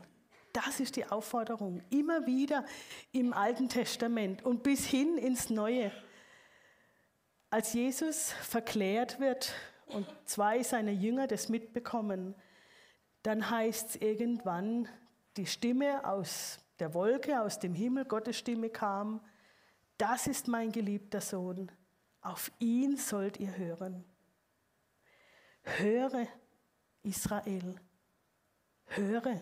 Das 0.52 0.80
ist 0.80 0.96
die 0.96 1.06
Aufforderung. 1.06 1.82
Immer 1.90 2.26
wieder 2.26 2.64
im 3.12 3.32
Alten 3.32 3.68
Testament 3.68 4.44
und 4.44 4.62
bis 4.62 4.86
hin 4.86 5.18
ins 5.18 5.50
Neue. 5.50 5.92
Als 7.50 7.72
Jesus 7.72 8.32
verklärt 8.32 9.20
wird 9.20 9.52
und 9.86 10.06
zwei 10.24 10.62
seiner 10.62 10.90
Jünger 10.90 11.26
das 11.26 11.48
mitbekommen, 11.48 12.34
dann 13.22 13.50
heißt 13.50 13.90
es 13.90 13.96
irgendwann, 13.96 14.88
die 15.38 15.46
Stimme 15.46 16.04
aus 16.04 16.58
der 16.80 16.92
Wolke, 16.94 17.40
aus 17.40 17.58
dem 17.58 17.72
Himmel, 17.72 18.04
Gottes 18.04 18.36
Stimme 18.36 18.70
kam, 18.70 19.20
das 19.96 20.26
ist 20.26 20.48
mein 20.48 20.72
geliebter 20.72 21.20
Sohn, 21.20 21.70
auf 22.20 22.50
ihn 22.58 22.96
sollt 22.96 23.38
ihr 23.38 23.56
hören. 23.56 24.04
Höre 25.62 26.26
Israel, 27.02 27.80
höre 28.86 29.40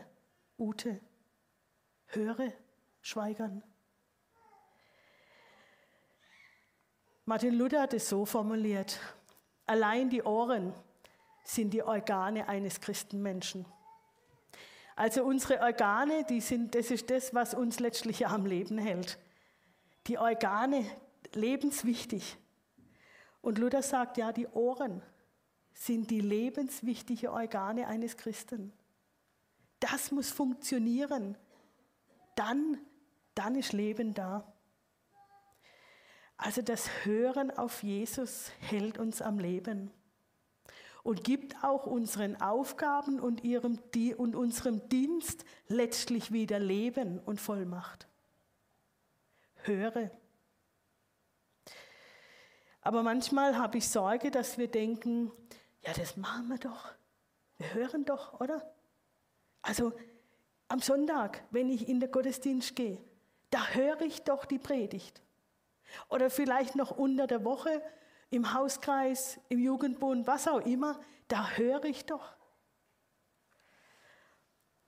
Ute, 0.59 1.01
höre 2.07 2.53
Schweigern. 3.01 3.63
Martin 7.25 7.55
Luther 7.55 7.83
hat 7.83 7.95
es 7.95 8.09
so 8.09 8.25
formuliert, 8.25 9.01
allein 9.65 10.11
die 10.11 10.23
Ohren 10.23 10.75
sind 11.43 11.73
die 11.73 11.83
Organe 11.83 12.49
eines 12.49 12.81
Christenmenschen. 12.81 13.67
Also 14.97 15.25
unsere 15.25 15.61
Organe, 15.61 16.25
die 16.25 16.41
sind, 16.41 16.75
das 16.75 16.91
ist 16.91 17.11
das, 17.11 17.35
was 17.35 17.53
uns 17.53 17.81
letztlich 17.81 18.27
am 18.27 18.47
Leben 18.47 18.79
hält. 18.79 19.19
Die 20.07 20.17
Organe, 20.17 20.87
lebenswichtig. 21.35 22.39
Und 23.43 23.59
Luther 23.59 23.83
sagt, 23.83 24.17
ja, 24.17 24.33
die 24.33 24.47
Ohren 24.49 25.03
sind 25.75 26.11
die 26.11 26.21
lebenswichtigen 26.21 27.29
Organe 27.29 27.87
eines 27.87 28.17
Christen. 28.17 28.73
Das 29.81 30.11
muss 30.11 30.31
funktionieren. 30.31 31.37
Dann, 32.35 32.79
dann 33.35 33.55
ist 33.55 33.75
Leben 33.75 34.15
da. 34.15 34.51
Also 36.39 36.63
das 36.63 36.89
Hören 37.05 37.51
auf 37.51 37.83
Jesus 37.83 38.51
hält 38.61 38.97
uns 38.97 39.21
am 39.21 39.39
Leben. 39.39 39.91
Und 41.07 41.23
gibt 41.23 41.63
auch 41.63 41.87
unseren 41.87 42.41
Aufgaben 42.41 43.21
und, 43.21 43.45
ihrem, 43.45 43.79
und 44.17 44.35
unserem 44.35 44.89
Dienst 44.89 45.45
letztlich 45.69 46.33
wieder 46.33 46.59
Leben 46.59 47.21
und 47.21 47.41
Vollmacht. 47.41 48.09
Höre. 49.63 50.11
Aber 52.81 53.05
manchmal 53.05 53.57
habe 53.57 53.79
ich 53.79 53.89
Sorge, 53.89 54.33
dass 54.33 54.59
wir 54.59 54.67
denken, 54.67 55.31
ja, 55.83 55.93
das 55.93 56.17
machen 56.17 56.49
wir 56.49 56.59
doch. 56.59 56.93
Wir 57.59 57.73
hören 57.75 58.05
doch, 58.05 58.41
oder? 58.41 58.69
Also 59.63 59.93
am 60.67 60.81
Sonntag, 60.81 61.45
wenn 61.53 61.71
ich 61.71 61.89
in 61.89 62.01
den 62.01 62.11
Gottesdienst 62.11 62.75
gehe, 62.75 62.99
da 63.51 63.65
höre 63.69 64.01
ich 64.01 64.25
doch 64.25 64.45
die 64.45 64.59
Predigt. 64.59 65.23
Oder 66.09 66.31
vielleicht 66.31 66.75
noch 66.75 66.91
unter 66.91 67.29
der 67.29 67.45
Woche 67.45 67.81
im 68.31 68.53
Hauskreis, 68.53 69.41
im 69.49 69.59
Jugendbund, 69.59 70.27
was 70.27 70.49
auch 70.49 70.61
immer, 70.61 70.99
da 71.29 71.51
höre 71.51 71.85
ich 71.85 72.05
doch. 72.05 72.35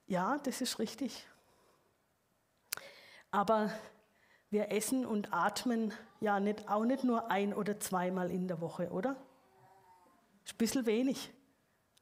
Ja, 0.07 0.39
das 0.39 0.61
ist 0.61 0.79
richtig. 0.79 1.27
Aber 3.31 3.71
wir 4.51 4.73
essen 4.73 5.05
und 5.05 5.33
atmen 5.33 5.93
ja 6.21 6.41
nicht, 6.41 6.69
auch 6.69 6.85
nicht 6.85 7.05
nur 7.05 7.31
ein 7.31 7.53
oder 7.53 7.79
zweimal 7.79 8.31
in 8.31 8.49
der 8.49 8.61
Woche, 8.61 8.91
oder? 8.91 9.17
Ist 10.45 10.55
ein 10.55 10.59
bisschen 10.59 10.87
wenig. 10.87 11.31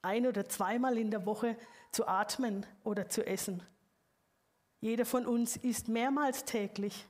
Ein 0.03 0.27
oder 0.27 0.49
zweimal 0.49 0.97
in 0.99 1.11
der 1.11 1.27
Woche 1.27 1.57
zu 1.91 2.07
atmen 2.07 2.65
oder 2.85 3.09
zu 3.09 3.27
essen. 3.27 3.63
Jeder 4.81 5.05
von 5.05 5.27
uns 5.27 5.57
isst 5.57 5.89
mehrmals 5.89 6.45
täglich. 6.45 7.07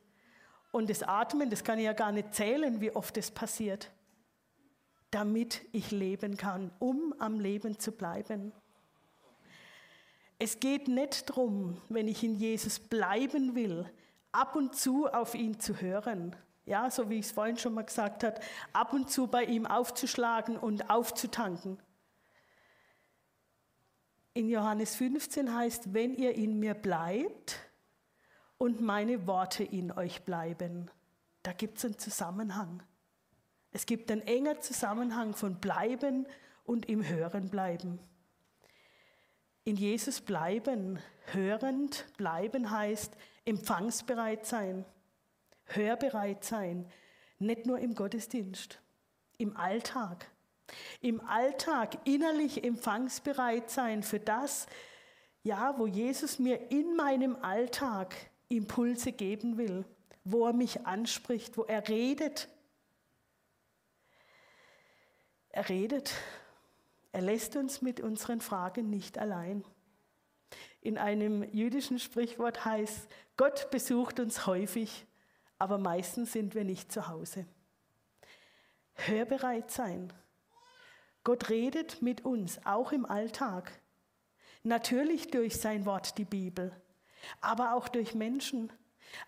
Und 0.72 0.88
das 0.88 1.02
Atmen, 1.02 1.50
das 1.50 1.62
kann 1.62 1.78
ich 1.78 1.84
ja 1.84 1.92
gar 1.92 2.12
nicht 2.12 2.34
zählen, 2.34 2.80
wie 2.80 2.94
oft 2.94 3.16
es 3.18 3.30
passiert, 3.30 3.90
damit 5.16 5.62
ich 5.72 5.92
leben 5.92 6.36
kann, 6.36 6.70
um 6.78 7.14
am 7.18 7.40
Leben 7.40 7.78
zu 7.78 7.90
bleiben. 7.90 8.52
Es 10.38 10.60
geht 10.60 10.88
nicht 10.88 11.30
darum, 11.30 11.80
wenn 11.88 12.06
ich 12.06 12.22
in 12.22 12.36
Jesus 12.36 12.78
bleiben 12.78 13.54
will, 13.54 13.90
ab 14.30 14.54
und 14.56 14.76
zu 14.76 15.06
auf 15.06 15.34
ihn 15.34 15.58
zu 15.58 15.80
hören. 15.80 16.36
Ja, 16.66 16.90
so 16.90 17.08
wie 17.08 17.18
ich 17.18 17.24
es 17.24 17.32
vorhin 17.32 17.56
schon 17.56 17.72
mal 17.72 17.86
gesagt 17.86 18.24
habe, 18.24 18.38
ab 18.74 18.92
und 18.92 19.10
zu 19.10 19.26
bei 19.26 19.44
ihm 19.44 19.64
aufzuschlagen 19.64 20.58
und 20.58 20.90
aufzutanken. 20.90 21.78
In 24.34 24.50
Johannes 24.50 24.96
15 24.96 25.54
heißt, 25.54 25.94
wenn 25.94 26.12
ihr 26.12 26.34
in 26.34 26.58
mir 26.60 26.74
bleibt 26.74 27.58
und 28.58 28.82
meine 28.82 29.26
Worte 29.26 29.64
in 29.64 29.92
euch 29.92 30.24
bleiben, 30.24 30.90
da 31.42 31.54
gibt 31.54 31.78
es 31.78 31.86
einen 31.86 31.98
Zusammenhang. 31.98 32.82
Es 33.76 33.84
gibt 33.84 34.10
einen 34.10 34.22
engen 34.22 34.58
Zusammenhang 34.62 35.34
von 35.34 35.56
bleiben 35.56 36.26
und 36.64 36.88
im 36.88 37.06
Hören 37.06 37.50
bleiben. 37.50 37.98
In 39.64 39.76
Jesus 39.76 40.22
bleiben, 40.22 40.98
hörend 41.26 42.06
bleiben 42.16 42.70
heißt, 42.70 43.12
empfangsbereit 43.44 44.46
sein, 44.46 44.86
hörbereit 45.66 46.42
sein, 46.42 46.90
nicht 47.38 47.66
nur 47.66 47.78
im 47.78 47.94
Gottesdienst, 47.94 48.80
im 49.36 49.54
Alltag. 49.58 50.26
Im 51.02 51.20
Alltag 51.20 51.98
innerlich 52.04 52.64
empfangsbereit 52.64 53.68
sein 53.68 54.02
für 54.02 54.20
das, 54.20 54.68
ja, 55.42 55.74
wo 55.76 55.86
Jesus 55.86 56.38
mir 56.38 56.70
in 56.70 56.96
meinem 56.96 57.36
Alltag 57.42 58.14
Impulse 58.48 59.12
geben 59.12 59.58
will, 59.58 59.84
wo 60.24 60.46
er 60.46 60.54
mich 60.54 60.86
anspricht, 60.86 61.58
wo 61.58 61.64
er 61.64 61.86
redet. 61.88 62.48
Er 65.56 65.70
redet. 65.70 66.12
Er 67.12 67.22
lässt 67.22 67.56
uns 67.56 67.80
mit 67.80 68.00
unseren 68.00 68.42
Fragen 68.42 68.90
nicht 68.90 69.16
allein. 69.16 69.64
In 70.82 70.98
einem 70.98 71.44
jüdischen 71.44 71.98
Sprichwort 71.98 72.66
heißt, 72.66 73.08
Gott 73.38 73.70
besucht 73.70 74.20
uns 74.20 74.46
häufig, 74.46 75.06
aber 75.58 75.78
meistens 75.78 76.32
sind 76.32 76.54
wir 76.54 76.64
nicht 76.64 76.92
zu 76.92 77.08
Hause. 77.08 77.46
Hörbereit 78.96 79.70
sein. 79.70 80.12
Gott 81.24 81.48
redet 81.48 82.02
mit 82.02 82.26
uns, 82.26 82.60
auch 82.66 82.92
im 82.92 83.06
Alltag. 83.06 83.80
Natürlich 84.62 85.30
durch 85.30 85.56
sein 85.56 85.86
Wort, 85.86 86.18
die 86.18 86.26
Bibel, 86.26 86.70
aber 87.40 87.72
auch 87.72 87.88
durch 87.88 88.14
Menschen, 88.14 88.70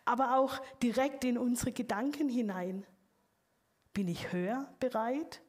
aber 0.04 0.36
auch 0.36 0.60
direkt 0.82 1.24
in 1.24 1.38
unsere 1.38 1.72
Gedanken 1.72 2.28
hinein. 2.28 2.86
Bin 3.94 4.08
ich 4.08 4.30
hörbereit? 4.30 5.40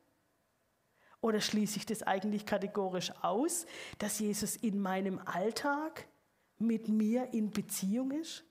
Oder 1.21 1.41
schließe 1.41 1.77
ich 1.77 1.86
das 1.86 2.03
eigentlich 2.03 2.45
kategorisch 2.45 3.12
aus, 3.21 3.65
dass 3.97 4.19
Jesus 4.19 4.55
in 4.55 4.79
meinem 4.79 5.19
Alltag 5.25 6.08
mit 6.58 6.88
mir 6.88 7.34
in 7.34 7.51
Beziehung 7.51 8.12
ist? 8.12 8.45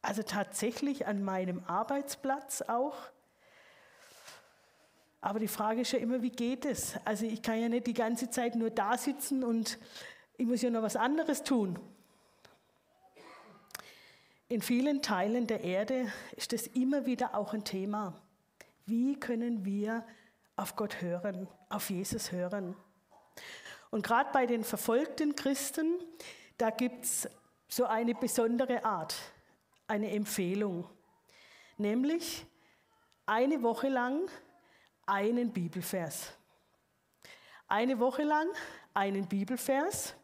Also 0.00 0.22
tatsächlich 0.22 1.06
an 1.06 1.24
meinem 1.24 1.64
Arbeitsplatz 1.64 2.62
auch? 2.62 2.96
Aber 5.20 5.40
die 5.40 5.48
Frage 5.48 5.80
ist 5.80 5.92
ja 5.92 5.98
immer, 5.98 6.20
wie 6.20 6.30
geht 6.30 6.66
es? 6.66 6.96
Also 7.04 7.24
ich 7.24 7.40
kann 7.40 7.58
ja 7.58 7.68
nicht 7.68 7.86
die 7.86 7.94
ganze 7.94 8.28
Zeit 8.28 8.54
nur 8.54 8.70
da 8.70 8.98
sitzen 8.98 9.42
und 9.42 9.78
ich 10.36 10.46
muss 10.46 10.60
ja 10.60 10.68
noch 10.68 10.82
was 10.82 10.96
anderes 10.96 11.42
tun. 11.42 11.78
In 14.48 14.60
vielen 14.60 15.00
Teilen 15.00 15.46
der 15.46 15.62
Erde 15.62 16.12
ist 16.36 16.52
das 16.52 16.66
immer 16.66 17.06
wieder 17.06 17.34
auch 17.34 17.54
ein 17.54 17.64
Thema. 17.64 18.20
Wie 18.84 19.18
können 19.18 19.64
wir 19.64 20.04
auf 20.56 20.76
Gott 20.76 21.00
hören, 21.00 21.48
auf 21.68 21.90
Jesus 21.90 22.32
hören. 22.32 22.76
Und 23.90 24.04
gerade 24.04 24.30
bei 24.32 24.46
den 24.46 24.64
verfolgten 24.64 25.36
Christen, 25.36 25.98
da 26.58 26.70
gibt 26.70 27.04
es 27.04 27.28
so 27.68 27.84
eine 27.84 28.14
besondere 28.14 28.84
Art, 28.84 29.14
eine 29.86 30.10
Empfehlung, 30.10 30.88
nämlich 31.76 32.46
eine 33.26 33.62
Woche 33.62 33.88
lang 33.88 34.28
einen 35.06 35.52
Bibelvers. 35.52 36.32
Eine 37.66 37.98
Woche 37.98 38.22
lang 38.22 38.48
einen 38.92 39.26
Bibelvers 39.26 40.14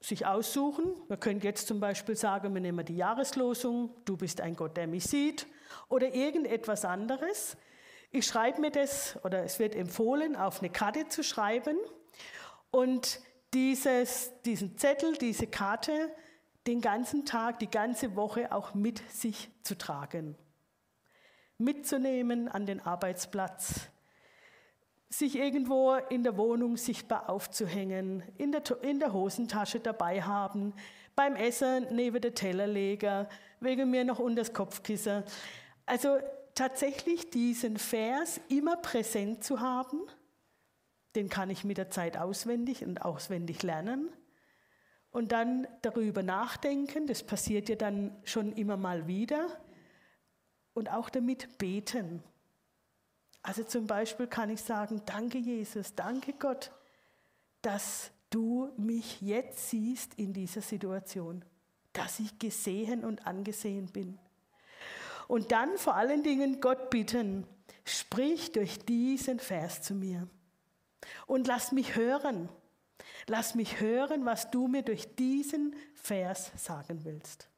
sich 0.00 0.26
aussuchen. 0.26 0.94
Wir 1.08 1.16
können 1.16 1.40
jetzt 1.40 1.66
zum 1.68 1.80
Beispiel 1.80 2.16
sagen, 2.16 2.52
wir 2.54 2.60
nehmen 2.60 2.84
die 2.84 2.96
Jahreslosung, 2.96 3.94
du 4.04 4.16
bist 4.16 4.40
ein 4.40 4.56
Gott, 4.56 4.76
der 4.76 4.86
mich 4.86 5.04
sieht, 5.04 5.46
oder 5.88 6.12
irgendetwas 6.12 6.84
anderes. 6.84 7.56
Ich 8.14 8.26
schreibe 8.26 8.60
mir 8.60 8.70
das, 8.70 9.18
oder 9.24 9.42
es 9.42 9.58
wird 9.58 9.74
empfohlen, 9.74 10.36
auf 10.36 10.60
eine 10.60 10.68
Karte 10.68 11.08
zu 11.08 11.24
schreiben 11.24 11.78
und 12.70 13.20
dieses, 13.54 14.32
diesen 14.44 14.76
Zettel, 14.76 15.16
diese 15.16 15.46
Karte 15.46 16.14
den 16.66 16.82
ganzen 16.82 17.24
Tag, 17.24 17.58
die 17.58 17.70
ganze 17.70 18.14
Woche 18.14 18.52
auch 18.52 18.74
mit 18.74 18.98
sich 19.10 19.48
zu 19.62 19.78
tragen. 19.78 20.36
Mitzunehmen 21.56 22.48
an 22.48 22.66
den 22.66 22.80
Arbeitsplatz, 22.80 23.88
sich 25.08 25.34
irgendwo 25.38 25.94
in 25.94 26.22
der 26.22 26.36
Wohnung 26.36 26.76
sichtbar 26.76 27.30
aufzuhängen, 27.30 28.22
in 28.36 28.52
der, 28.52 28.62
in 28.82 29.00
der 29.00 29.14
Hosentasche 29.14 29.80
dabei 29.80 30.20
haben, 30.20 30.74
beim 31.16 31.34
Essen 31.34 31.86
neben 31.92 32.20
der 32.20 32.34
Tellerleger, 32.34 33.30
wegen 33.60 33.90
mir 33.90 34.04
noch 34.04 34.18
unter 34.18 34.42
das 34.42 34.52
Kopfkissen. 34.52 35.24
Also 35.86 36.18
tatsächlich 36.54 37.30
diesen 37.30 37.76
Vers 37.78 38.40
immer 38.48 38.76
präsent 38.76 39.44
zu 39.44 39.60
haben, 39.60 40.00
den 41.14 41.28
kann 41.28 41.50
ich 41.50 41.64
mit 41.64 41.78
der 41.78 41.90
Zeit 41.90 42.16
auswendig 42.16 42.84
und 42.84 43.02
auswendig 43.02 43.62
lernen. 43.62 44.10
Und 45.10 45.32
dann 45.32 45.66
darüber 45.82 46.22
nachdenken, 46.22 47.06
das 47.06 47.22
passiert 47.22 47.68
ja 47.68 47.76
dann 47.76 48.16
schon 48.24 48.52
immer 48.52 48.78
mal 48.78 49.06
wieder. 49.06 49.46
Und 50.72 50.90
auch 50.90 51.10
damit 51.10 51.58
beten. 51.58 52.22
Also 53.42 53.62
zum 53.64 53.86
Beispiel 53.86 54.26
kann 54.26 54.48
ich 54.48 54.62
sagen, 54.62 55.02
danke 55.04 55.36
Jesus, 55.36 55.94
danke 55.94 56.32
Gott, 56.32 56.72
dass 57.60 58.10
du 58.30 58.72
mich 58.78 59.20
jetzt 59.20 59.68
siehst 59.68 60.14
in 60.14 60.32
dieser 60.32 60.62
Situation, 60.62 61.44
dass 61.92 62.20
ich 62.20 62.38
gesehen 62.38 63.04
und 63.04 63.26
angesehen 63.26 63.86
bin. 63.86 64.18
Und 65.32 65.50
dann 65.50 65.78
vor 65.78 65.94
allen 65.94 66.22
Dingen 66.22 66.60
Gott 66.60 66.90
bitten, 66.90 67.46
sprich 67.86 68.52
durch 68.52 68.80
diesen 68.80 69.40
Vers 69.40 69.80
zu 69.80 69.94
mir. 69.94 70.28
Und 71.26 71.46
lass 71.46 71.72
mich 71.72 71.96
hören. 71.96 72.50
Lass 73.28 73.54
mich 73.54 73.80
hören, 73.80 74.26
was 74.26 74.50
du 74.50 74.68
mir 74.68 74.82
durch 74.82 75.16
diesen 75.16 75.74
Vers 75.94 76.52
sagen 76.54 77.06
willst. 77.06 77.48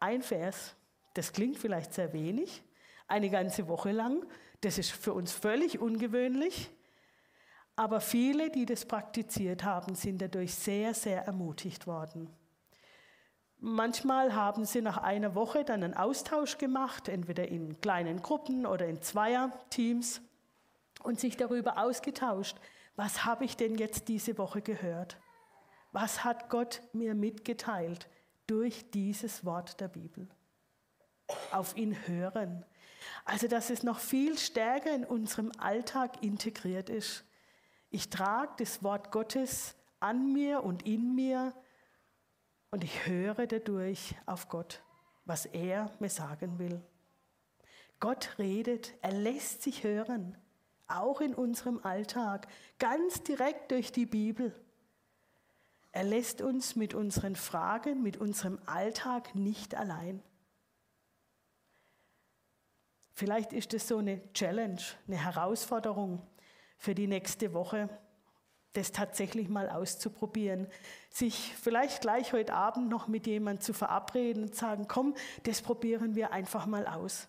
Ein 0.00 0.22
Vers, 0.22 0.74
das 1.14 1.32
klingt 1.32 1.56
vielleicht 1.56 1.94
sehr 1.94 2.12
wenig, 2.12 2.64
eine 3.06 3.30
ganze 3.30 3.68
Woche 3.68 3.92
lang, 3.92 4.26
das 4.62 4.76
ist 4.76 4.90
für 4.90 5.12
uns 5.12 5.30
völlig 5.30 5.78
ungewöhnlich, 5.78 6.68
aber 7.76 8.00
viele, 8.00 8.50
die 8.50 8.66
das 8.66 8.86
praktiziert 8.86 9.62
haben, 9.62 9.94
sind 9.94 10.20
dadurch 10.20 10.52
sehr, 10.52 10.94
sehr 10.94 11.22
ermutigt 11.26 11.86
worden. 11.86 12.28
Manchmal 13.60 14.34
haben 14.34 14.64
sie 14.64 14.82
nach 14.82 14.98
einer 14.98 15.34
Woche 15.34 15.64
dann 15.64 15.82
einen 15.82 15.94
Austausch 15.94 16.58
gemacht, 16.58 17.08
entweder 17.08 17.48
in 17.48 17.80
kleinen 17.80 18.22
Gruppen 18.22 18.66
oder 18.66 18.86
in 18.86 19.02
Zweierteams. 19.02 20.20
und 21.04 21.20
sich 21.20 21.36
darüber 21.36 21.78
ausgetauscht, 21.78 22.56
was 22.96 23.24
habe 23.24 23.44
ich 23.44 23.56
denn 23.56 23.76
jetzt 23.76 24.08
diese 24.08 24.36
Woche 24.36 24.62
gehört? 24.62 25.16
Was 25.92 26.24
hat 26.24 26.50
Gott 26.50 26.82
mir 26.92 27.14
mitgeteilt 27.14 28.08
durch 28.48 28.90
dieses 28.90 29.44
Wort 29.44 29.80
der 29.80 29.86
Bibel? 29.86 30.28
Auf 31.52 31.76
ihn 31.76 31.96
hören. 32.08 32.64
Also, 33.24 33.46
dass 33.46 33.70
es 33.70 33.84
noch 33.84 34.00
viel 34.00 34.36
stärker 34.36 34.92
in 34.92 35.04
unserem 35.04 35.52
Alltag 35.58 36.22
integriert 36.22 36.90
ist. 36.90 37.24
Ich 37.90 38.10
trage 38.10 38.52
das 38.58 38.82
Wort 38.82 39.12
Gottes 39.12 39.76
an 40.00 40.32
mir 40.32 40.64
und 40.64 40.84
in 40.84 41.14
mir 41.14 41.54
und 42.70 42.84
ich 42.84 43.06
höre 43.06 43.46
dadurch 43.46 44.14
auf 44.26 44.48
Gott, 44.48 44.82
was 45.24 45.46
er 45.46 45.90
mir 45.98 46.10
sagen 46.10 46.58
will. 46.58 46.82
Gott 48.00 48.38
redet, 48.38 48.94
er 49.02 49.12
lässt 49.12 49.62
sich 49.62 49.82
hören, 49.82 50.36
auch 50.86 51.20
in 51.20 51.34
unserem 51.34 51.80
Alltag, 51.82 52.46
ganz 52.78 53.22
direkt 53.22 53.72
durch 53.72 53.92
die 53.92 54.06
Bibel. 54.06 54.54
Er 55.92 56.04
lässt 56.04 56.42
uns 56.42 56.76
mit 56.76 56.94
unseren 56.94 57.34
Fragen, 57.34 58.02
mit 58.02 58.18
unserem 58.18 58.58
Alltag 58.66 59.34
nicht 59.34 59.74
allein. 59.74 60.22
Vielleicht 63.12 63.52
ist 63.52 63.74
es 63.74 63.88
so 63.88 63.98
eine 63.98 64.32
Challenge, 64.32 64.80
eine 65.08 65.16
Herausforderung 65.16 66.24
für 66.76 66.94
die 66.94 67.08
nächste 67.08 67.52
Woche, 67.52 67.88
das 68.78 68.92
tatsächlich 68.92 69.48
mal 69.48 69.68
auszuprobieren. 69.68 70.66
Sich 71.10 71.54
vielleicht 71.60 72.00
gleich 72.00 72.32
heute 72.32 72.54
Abend 72.54 72.88
noch 72.88 73.08
mit 73.08 73.26
jemandem 73.26 73.60
zu 73.60 73.72
verabreden 73.72 74.44
und 74.44 74.54
sagen, 74.54 74.86
komm, 74.88 75.14
das 75.42 75.60
probieren 75.60 76.14
wir 76.14 76.32
einfach 76.32 76.66
mal 76.66 76.86
aus. 76.86 77.28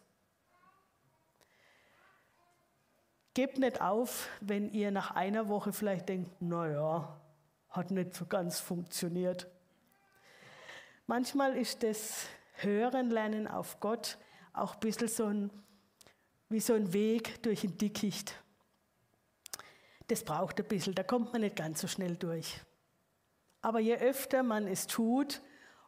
Gebt 3.33 3.57
nicht 3.57 3.81
auf, 3.81 4.29
wenn 4.41 4.71
ihr 4.71 4.91
nach 4.91 5.11
einer 5.11 5.47
Woche 5.49 5.71
vielleicht 5.71 6.09
denkt, 6.09 6.41
naja, 6.41 7.19
hat 7.69 7.91
nicht 7.91 8.13
so 8.13 8.25
ganz 8.25 8.59
funktioniert. 8.59 9.47
Manchmal 11.07 11.55
ist 11.55 11.83
das 11.83 12.27
Hören, 12.55 13.09
Lernen 13.09 13.47
auf 13.47 13.79
Gott 13.79 14.17
auch 14.53 14.75
ein 14.75 14.79
bisschen 14.81 15.07
so 15.07 15.25
ein 15.25 15.49
wie 16.49 16.59
so 16.59 16.73
ein 16.73 16.93
Weg 16.93 17.41
durch 17.43 17.63
ein 17.63 17.77
Dickicht. 17.77 18.33
Das 20.09 20.23
braucht 20.23 20.59
ein 20.59 20.67
bisschen, 20.67 20.93
da 20.93 21.03
kommt 21.03 21.31
man 21.31 21.41
nicht 21.41 21.55
ganz 21.55 21.79
so 21.79 21.87
schnell 21.87 22.17
durch. 22.17 22.59
Aber 23.61 23.79
je 23.79 23.95
öfter 23.95 24.43
man 24.43 24.67
es 24.67 24.87
tut, 24.87 25.41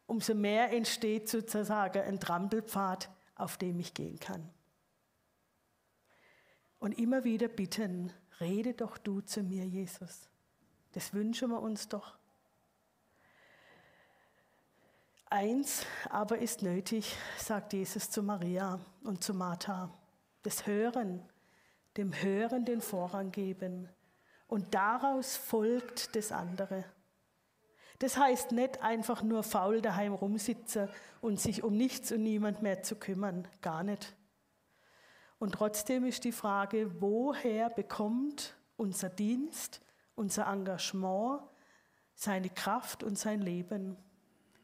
umso 0.05 0.34
mehr 0.34 0.71
entsteht 0.71 1.27
sozusagen 1.27 2.01
ein 2.01 2.19
Trampelpfad, 2.19 3.10
auf 3.36 3.57
dem 3.57 3.79
ich 3.79 3.93
gehen 3.93 4.19
kann. 4.19 4.49
Und 6.79 6.97
immer 6.97 7.23
wieder 7.23 7.47
bitten, 7.47 8.12
rede 8.39 8.73
doch 8.73 8.97
du 8.97 9.21
zu 9.21 9.43
mir, 9.43 9.65
Jesus. 9.65 10.29
Das 10.93 11.13
wünschen 11.13 11.49
wir 11.49 11.62
uns 11.62 11.88
doch. 11.88 12.17
Eins 15.25 15.86
aber 16.10 16.39
ist 16.39 16.62
nötig, 16.62 17.15
sagt 17.38 17.73
Jesus 17.73 18.10
zu 18.10 18.21
Maria 18.21 18.79
und 19.03 19.23
zu 19.23 19.34
Martha 19.34 19.89
das 20.43 20.67
Hören, 20.67 21.23
dem 21.97 22.13
Hören 22.13 22.65
den 22.65 22.81
Vorrang 22.81 23.31
geben. 23.31 23.88
Und 24.51 24.73
daraus 24.73 25.37
folgt 25.37 26.13
das 26.13 26.33
andere. 26.33 26.83
Das 27.99 28.17
heißt 28.17 28.51
nicht 28.51 28.81
einfach 28.83 29.23
nur 29.23 29.43
faul 29.43 29.81
daheim 29.81 30.13
rumsitzen 30.13 30.89
und 31.21 31.39
sich 31.39 31.63
um 31.63 31.77
nichts 31.77 32.11
und 32.11 32.23
niemand 32.23 32.61
mehr 32.61 32.83
zu 32.83 32.97
kümmern, 32.97 33.47
gar 33.61 33.83
nicht. 33.83 34.13
Und 35.39 35.53
trotzdem 35.53 36.03
ist 36.03 36.25
die 36.25 36.33
Frage, 36.33 36.99
woher 36.99 37.69
bekommt 37.69 38.57
unser 38.75 39.07
Dienst, 39.07 39.79
unser 40.15 40.47
Engagement 40.47 41.43
seine 42.13 42.49
Kraft 42.49 43.03
und 43.03 43.17
sein 43.17 43.39
Leben, 43.39 43.95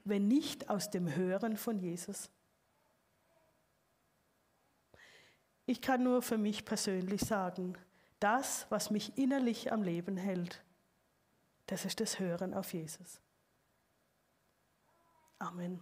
wenn 0.03 0.27
nicht 0.27 0.69
aus 0.69 0.89
dem 0.89 1.15
Hören 1.15 1.55
von 1.55 1.79
Jesus? 1.79 2.29
Ich 5.65 5.81
kann 5.81 6.03
nur 6.03 6.21
für 6.21 6.37
mich 6.37 6.65
persönlich 6.65 7.21
sagen, 7.21 7.77
das, 8.19 8.65
was 8.69 8.89
mich 8.89 9.17
innerlich 9.17 9.71
am 9.71 9.83
Leben 9.83 10.17
hält, 10.17 10.63
das 11.67 11.85
ist 11.85 11.99
das 11.99 12.19
Hören 12.19 12.53
auf 12.53 12.73
Jesus. 12.73 13.21
Amen. 15.39 15.81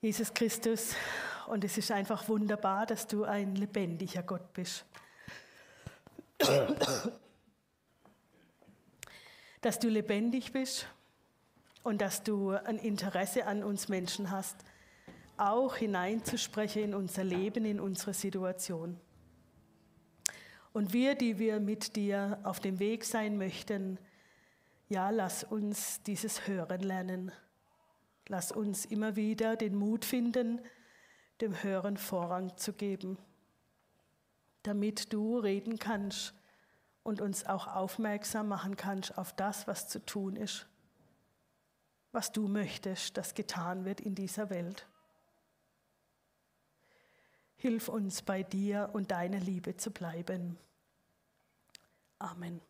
Jesus 0.00 0.32
Christus, 0.34 0.94
und 1.46 1.64
es 1.64 1.78
ist 1.78 1.90
einfach 1.90 2.28
wunderbar, 2.28 2.86
dass 2.86 3.06
du 3.06 3.24
ein 3.24 3.54
lebendiger 3.56 4.22
Gott 4.22 4.52
bist. 4.52 4.84
dass 9.60 9.78
du 9.78 9.88
lebendig 9.88 10.52
bist 10.52 10.86
und 11.82 12.00
dass 12.00 12.22
du 12.22 12.50
ein 12.50 12.78
Interesse 12.78 13.46
an 13.46 13.64
uns 13.64 13.88
Menschen 13.88 14.30
hast 14.30 14.56
auch 15.36 15.76
hineinzusprechen 15.76 16.82
in 16.82 16.94
unser 16.94 17.24
Leben, 17.24 17.64
in 17.64 17.80
unsere 17.80 18.14
Situation. 18.14 18.98
Und 20.72 20.92
wir, 20.92 21.14
die 21.14 21.38
wir 21.38 21.60
mit 21.60 21.96
dir 21.96 22.40
auf 22.42 22.60
dem 22.60 22.78
Weg 22.78 23.04
sein 23.04 23.38
möchten, 23.38 23.98
ja, 24.88 25.10
lass 25.10 25.44
uns 25.44 26.02
dieses 26.02 26.46
Hören 26.46 26.80
lernen. 26.80 27.32
Lass 28.28 28.52
uns 28.52 28.84
immer 28.84 29.16
wieder 29.16 29.56
den 29.56 29.74
Mut 29.74 30.04
finden, 30.04 30.60
dem 31.40 31.62
Hören 31.62 31.96
Vorrang 31.96 32.56
zu 32.56 32.72
geben, 32.72 33.18
damit 34.62 35.12
du 35.12 35.38
reden 35.38 35.78
kannst 35.78 36.34
und 37.02 37.20
uns 37.20 37.44
auch 37.46 37.66
aufmerksam 37.66 38.48
machen 38.48 38.76
kannst 38.76 39.16
auf 39.18 39.32
das, 39.34 39.66
was 39.66 39.88
zu 39.88 40.04
tun 40.04 40.36
ist, 40.36 40.66
was 42.12 42.32
du 42.32 42.48
möchtest, 42.48 43.16
dass 43.16 43.34
getan 43.34 43.84
wird 43.84 44.00
in 44.00 44.14
dieser 44.14 44.48
Welt. 44.50 44.86
Hilf 47.64 47.88
uns 47.88 48.20
bei 48.20 48.42
dir 48.42 48.90
und 48.92 49.10
deiner 49.10 49.40
Liebe 49.40 49.74
zu 49.74 49.90
bleiben. 49.90 50.58
Amen. 52.18 52.60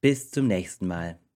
Bis 0.01 0.31
zum 0.31 0.47
nächsten 0.47 0.89
Mal. 0.89 1.19